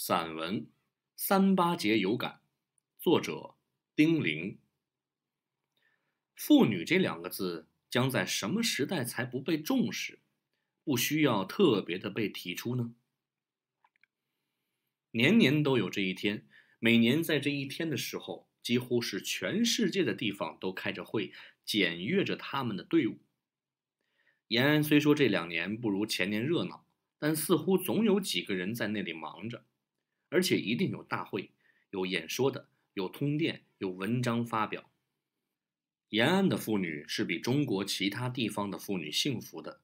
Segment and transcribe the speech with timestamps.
[0.00, 0.60] 散文
[1.16, 2.34] 《三八节有感》，
[3.02, 3.56] 作者
[3.96, 4.60] 丁玲。
[6.36, 10.20] 妇女这两个字将在什么时代才不被重视，
[10.84, 12.94] 不需要特别的被提出呢？
[15.10, 16.46] 年年都有这一天，
[16.78, 21.32] 每年在这一天的时候，几乎是全世界的地方都开着会，
[21.64, 23.18] 检阅着他们的队伍。
[24.46, 26.86] 延安虽说这两年不如前年热闹，
[27.18, 29.64] 但似乎总有几个人在那里忙着。
[30.28, 31.50] 而且一定有大会，
[31.90, 34.90] 有演说的，有通电，有文章发表。
[36.10, 39.82] 延安的妇女是比中国其他地方的妇女幸福的，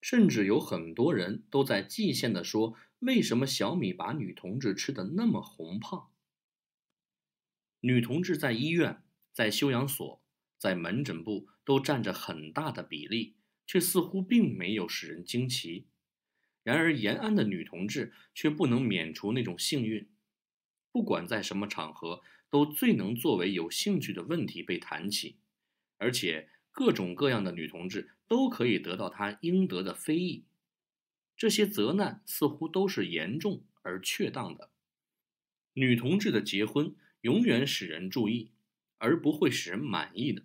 [0.00, 6.10] 甚至有很多人都在蓟县的说：为什么小米把女同志吃的那么红胖？
[7.80, 10.20] 女同志在医院、在休养所、
[10.56, 13.36] 在门诊部都占着很大的比例，
[13.66, 15.86] 却似乎并没有使人惊奇。
[16.68, 20.06] 然而，延安的女同志却不能免除那种幸运，
[20.92, 22.20] 不管在什么场合，
[22.50, 25.36] 都最能作为有兴趣的问题被谈起，
[25.96, 30.44] 而且各种各样的女同志都可以得到她应得的非议。
[31.38, 34.70] 这些责难似乎都是严重而确当的。
[35.72, 38.50] 女同志的结婚永远使人注意，
[38.98, 40.42] 而不会使人满意的。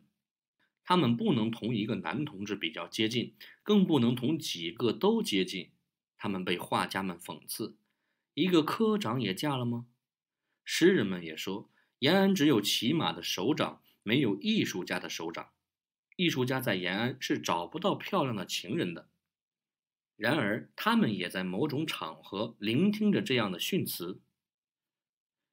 [0.86, 5.72] 她们不能同一个男同志比较接近，更不能同几个都接近。
[6.24, 7.76] 他们被画家们讽刺
[8.34, 9.88] ：“一个科长也嫁了吗？”
[10.64, 15.50] 诗人们也说：“延安只有骑马的首长，没有艺术家的首长。
[16.16, 19.10] 艺术家在延安是找不到漂亮的情人的。”
[20.16, 24.22] 然而，他们也在某种场合聆听着这样的训词：“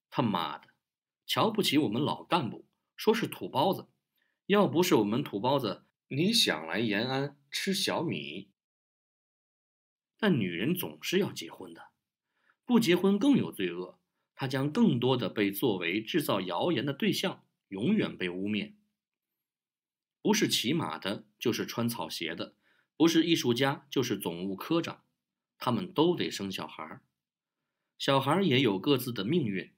[0.09, 0.69] 他妈的，
[1.27, 3.89] 瞧不起我们老干部，说是土包子。
[4.47, 8.53] 要不是我们土包子，你想来延安吃小米？”
[10.21, 11.89] 但女人总是要结婚的，
[12.67, 13.99] 不结婚更有罪恶。
[14.35, 18.75] 她将更多的被作为制造谣言的对象，永远被污蔑。
[20.23, 22.55] 不是骑马的，就是穿草鞋的；
[22.97, 25.03] 不是艺术家，就是总务科长。
[25.59, 27.03] 他们都得生小孩儿，
[27.99, 29.73] 小孩儿也有各自的命运。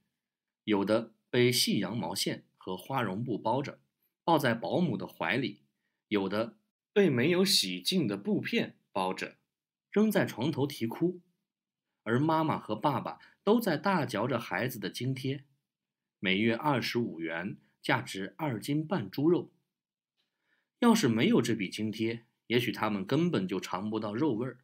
[0.65, 3.81] 有的被细羊毛线和花绒布包着，
[4.25, 5.63] 抱在保姆的怀里；
[6.09, 6.57] 有的
[6.93, 9.39] 被没有洗净的布片包着。
[9.93, 11.21] 扔在床头啼哭，
[12.03, 15.45] 而妈妈和爸爸都在大嚼着孩子的津贴，
[16.19, 19.53] 每月二十五元，价值二斤半猪肉。
[20.79, 24.61] 要是没有这笔津贴，也许他们根本就尝不到肉味儿。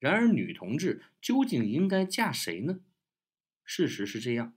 [0.00, 2.80] 然而，女同志究竟应该嫁谁呢？
[3.64, 4.54] 事实是这样：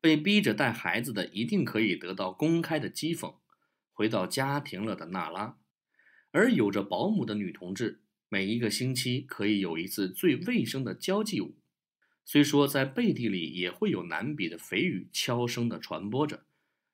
[0.00, 3.36] 被逼着带孩子的一定可以得到公开的讥讽，
[3.92, 5.58] 回到家庭了的娜拉；
[6.30, 8.02] 而有着保姆的女同志。
[8.28, 11.54] 每一个星期可以有一次最卫生的交际舞，
[12.24, 16.44] 虽说在背地里也会有难比的蜚语悄声地传播着，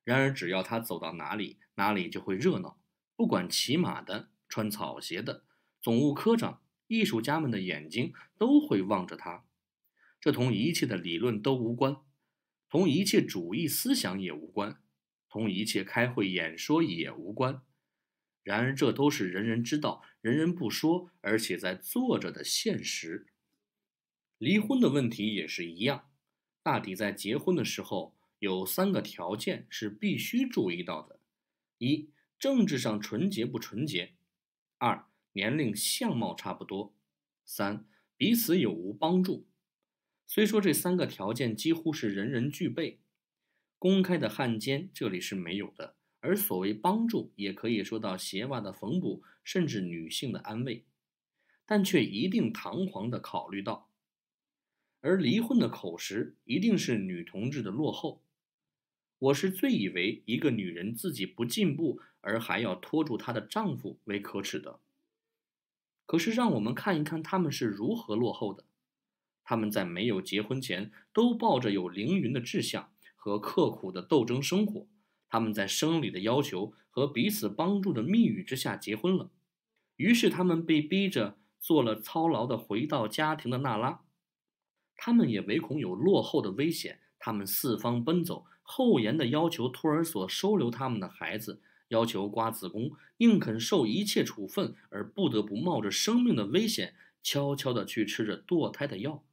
[0.05, 2.79] 然而只要他走到哪里，哪里就会热闹。
[3.17, 5.45] 不管骑马的、穿草鞋的、
[5.81, 9.45] 总务科长、艺术家们的眼睛都会望着他。
[10.21, 11.97] 这同一切的理论都无关，
[12.69, 14.83] 同一切主义思想也无关，
[15.31, 17.63] 同一切开会演说也无关。
[18.43, 23.27] 然而，这都是人人知道、人人不说，而且在做着的现实。
[24.39, 26.11] 离婚的问题也是一样，
[26.63, 31.21] 大抵在结婚的时候，有三个条件是必须注意到的：
[31.79, 34.15] 一、政治上纯洁不纯洁；
[34.79, 36.93] 二、年龄相貌差不多；
[37.45, 37.87] 三、
[38.17, 39.47] 彼此有无帮助。
[40.27, 42.99] 虽说这三个条件几乎是人人具备，
[43.79, 45.95] 公开的汉奸这里是没有的。
[46.23, 50.85] 而所谓帮助，也可以说到鞋袜的缝补，甚至女性的安慰，
[51.67, 53.91] 但却一定堂皇地考虑到。
[55.01, 58.23] 而离婚的口实，一定是女同志的落后。
[59.19, 64.79] 我是最以为一个女人自己不进步，而还要拖住她的丈夫为可耻的。
[66.07, 68.65] 可是让我们看一看他们是如何落后的。
[69.43, 74.87] 他们在没有结婚前，都抱着有凌云的志向和刻苦的斗争生活。
[75.33, 79.31] 他们在生理的要求和彼此帮助的密语之下结婚了，
[79.97, 84.03] 于是他们被逼着做了操劳的回到家庭的娜拉。
[84.95, 99.25] 他们也唯恐有落后的危险，他们四方奔走，厚颜的要求托儿所收留他们的孩子，要求瓜子工宁肯受一切处分，而不得不冒着生命的危险，悄悄地去吃着堕胎的药。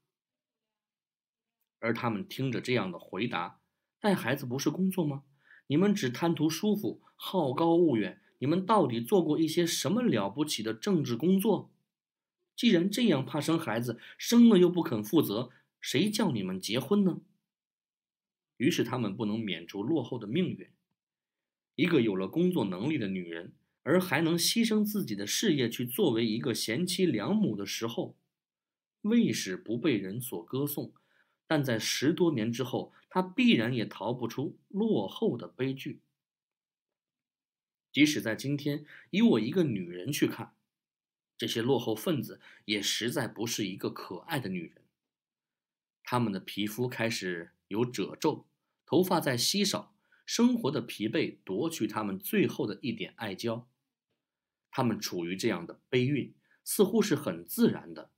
[1.79, 3.59] 而他们听着这样的回答
[3.99, 5.23] ：“带孩子不是工作吗？”
[5.69, 8.19] 你们只贪图舒服，好高骛远。
[8.39, 11.69] 你们到底做过一些什么了不起的政治工作？
[12.55, 17.21] 既然这样怕生孩子，生了又不肯负责，谁叫你们结婚呢？
[18.57, 20.67] 于是他们不能免除落后的命运。
[21.75, 28.15] 一个有了工作能力的女人，而还能牺牲自己的事业去作为一个贤妻良母的时候，
[29.03, 30.91] 为使不被人所歌颂，
[31.49, 35.99] 但在十多年之后，她必然也逃不出落后的悲剧。
[37.91, 40.53] 即使在今天，以我一个女人去看，
[41.35, 44.85] 这些落后分子也实在不是一个可爱的女人。
[46.03, 48.45] 她们的皮肤开始有褶皱，
[48.85, 49.95] 头发在稀少，
[50.27, 53.67] 生活的疲惫夺去她们最后的一点爱娇。
[54.69, 58.11] 她们处于这样的悲运，似乎是很自然的。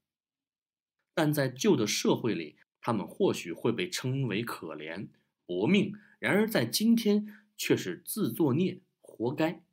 [1.14, 5.08] 但在旧的社会里，他们或许会被称为可怜、
[5.46, 8.82] 薄命；然而在今天，却是自作孽。
[9.00, 9.64] 活该！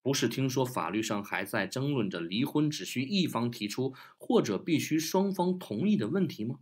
[0.00, 6.60] 不是听说法律上还在争论着离婚只需一方提出，或者必须双方同意的问题吗？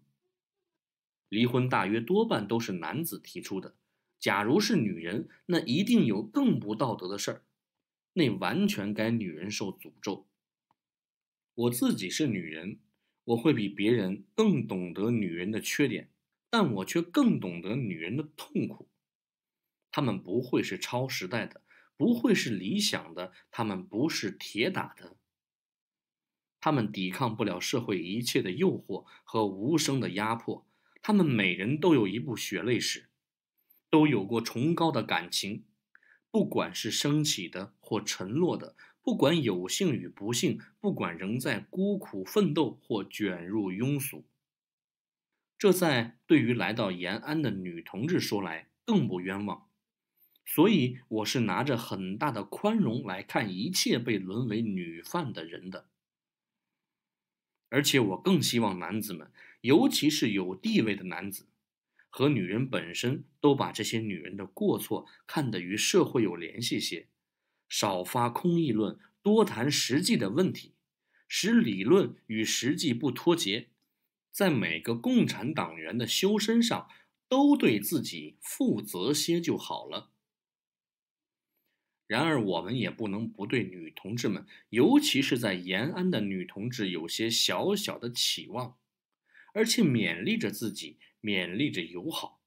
[1.28, 3.74] 离婚大约多半都是男子提出的。
[4.18, 7.42] 假如是女人，那一定有更不道德的事儿，
[8.14, 10.26] 那完全该女人受诅咒。
[11.54, 12.78] 我自己是女人，
[13.28, 16.08] 我会比别人更懂得女人的缺点，
[16.48, 18.88] 但我却更懂得女人的痛苦。
[19.90, 21.60] 他们不会是超时代的，
[21.96, 25.16] 不会是理想的，他们不是铁打的。
[26.58, 30.66] 他们抵抗不了社会一切的诱惑和无声的压迫。
[31.02, 33.10] 他们每人都有一部血泪史，
[33.90, 35.64] 都有过崇高的感情，
[36.30, 38.74] 不管是升起的或沉落的，
[39.08, 44.26] 不管有幸与不幸，不管仍在孤苦奋斗或卷入庸俗。
[45.56, 49.66] 这在对于来到延安的女同志说来更不冤枉。
[50.44, 55.88] 所以我是拿着很大的宽容来看一切被沦为女犯的人的，
[57.70, 59.32] 而且我更希望男子们，
[59.62, 61.46] 尤其是有地位的男子，
[62.10, 67.08] 和女人本身都把这些女人的过错看得与社会有联系些，
[67.68, 70.74] 少发空议论，多谈实际的问题，
[71.26, 73.68] 使理论与实际不脱节，
[74.30, 76.88] 在每个共产党员的修身上
[77.28, 80.10] 都对自己负责些就好了。
[82.06, 88.78] 然而，我们也不能不对女同志们，尤其是在延安的女同志，有些小小的期望，
[89.52, 92.40] 而且勉励着自己，勉励着友好。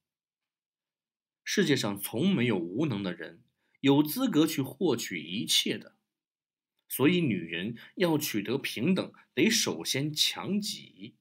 [1.43, 3.43] 世界上从没有无能的人，
[3.81, 5.95] 有资格去获取一切的。
[6.87, 11.15] 所以，女人要取得平等，得首先强己。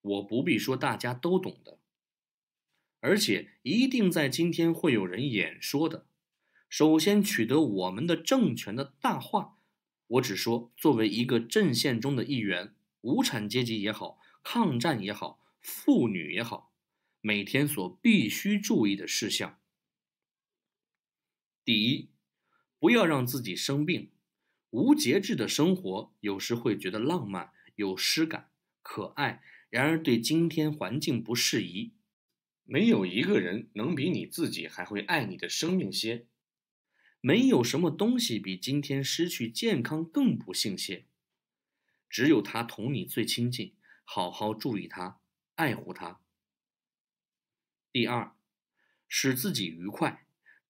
[0.00, 1.80] 我不必说，大家都懂的，
[3.00, 6.06] 而且一定在今天会有人演说的。
[6.68, 9.58] 首先取得我们的政权的大化，
[10.06, 16.72] 我只说作为一个阵线中的一员，无产阶级也好，抗战也好，妇女也好，
[17.20, 19.58] 每天所必须注意的事项。
[21.66, 22.10] 第一，
[22.78, 24.12] 不要让自己生病。
[24.70, 28.52] 无节制的生活有时会觉得浪漫、有诗感、
[28.82, 31.92] 可爱，然而对今天环境不适宜。
[32.62, 36.28] 没有一个人能比你自己还会爱你的生命些。
[37.20, 41.06] 没有什么东西比今天失去健康更不幸些。
[42.08, 43.74] 只有他同你最亲近，
[44.04, 45.20] 好好注意他，
[45.56, 46.20] 爱护他。
[47.90, 48.36] 第二，
[49.08, 50.25] 使自己愉快。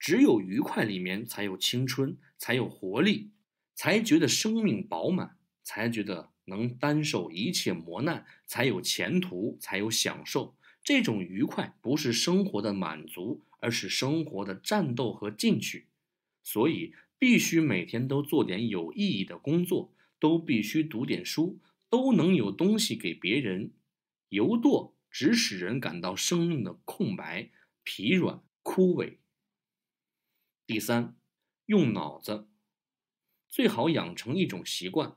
[0.06, 3.32] 只有愉快里面才有青春，才有活力，
[3.74, 10.54] 才觉得生命饱满，才觉得能担受一切磨难，才有前途，才有享受。
[10.84, 15.88] 这种愉快不是生活的满足，而是生活的战斗和进取。
[16.44, 21.58] 所以必须每天都做点有意义的工作，都必须读点书，
[21.90, 23.72] 都能有东西给别人。
[24.28, 27.50] 游惰只使人感到生命的空白、
[27.82, 29.16] 疲软、枯萎。
[30.66, 31.14] 第三，
[31.66, 32.48] 用脑子，
[33.48, 35.16] 最好养成一种习惯，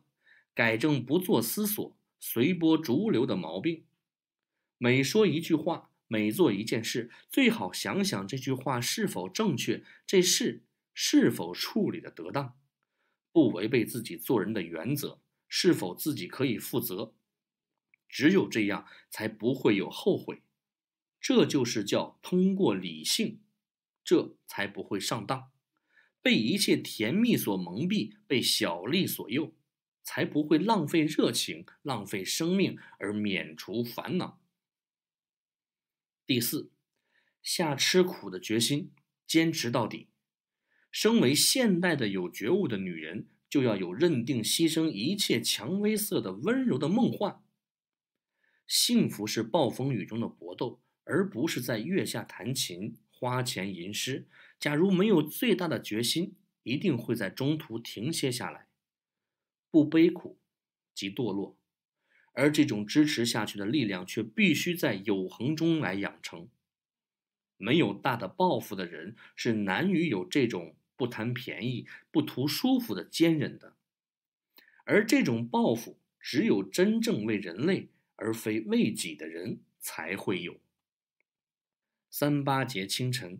[0.53, 3.84] 改正不做思索、随波逐流的毛病。
[4.77, 10.63] 每说一句话，每做一件事，最好想想这句话是否正确，这事。
[11.01, 12.60] 是否处理的得当，
[13.32, 17.13] 不违背自己做人的原则，是否自己可以负责？
[18.10, 20.41] 只有这样，才不会有后悔。
[21.22, 23.39] 这就是叫通过理性，
[24.10, 25.51] 这才不会上当，
[26.20, 29.54] 被一切甜蜜所蒙蔽，被小利所诱，
[30.01, 34.42] 才不会浪费热情，浪费生命而免除烦恼。
[36.25, 36.72] 第四，
[37.44, 38.92] 下吃苦的决心，
[39.28, 40.08] 坚持到底。
[40.89, 47.44] 身为现代的有觉悟的女人，就要有认定牺牲一切蔷薇色的温柔的梦幻。
[48.66, 54.25] 幸福是暴风雨中的搏斗，而不是在月下弹琴、花钱吟诗。
[54.59, 58.67] 假如没有最大的决心，一定会在中途停歇下来。
[59.69, 60.39] 不悲苦，
[60.95, 61.57] 即堕落。
[62.33, 66.47] 而这种支持下去的力量，却必须在有恒中来养成。
[67.57, 73.75] 没有大的抱负的人，是难于有这种不贪便宜、不图舒服的坚韧的。
[74.85, 80.59] 而这种抱负，只有真正为人类而非为己的人才会有。
[82.12, 83.39] 三八节清晨，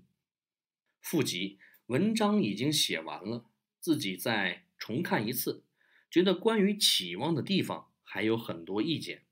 [1.02, 1.58] 复集
[1.88, 3.46] 文章已经写完了，
[3.80, 5.64] 自己再重看一次，
[6.10, 9.24] 觉得关于期望的地方还有很多意见，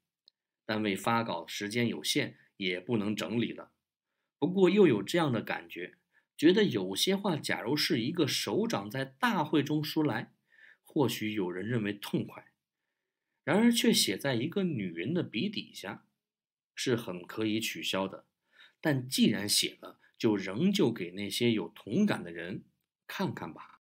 [0.65, 3.71] 但为发稿时间有限，也不能整理了。
[4.39, 5.97] 不过又有这样的感觉，
[6.35, 10.33] 觉得有些话，假如是一个首长在大会中说来。
[10.83, 12.47] 或许有人认为痛快，
[13.43, 16.07] 然而却写在一个女人的笔底下，
[16.73, 18.25] 是很可以取消的。
[18.81, 22.63] 但既然写了，就仍旧给那些有同感的人
[23.07, 23.76] 看看吧。